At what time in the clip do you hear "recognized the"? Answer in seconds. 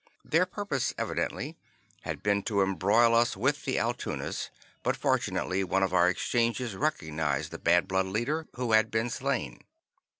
6.75-7.59